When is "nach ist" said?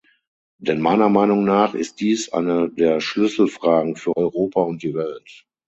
1.45-1.99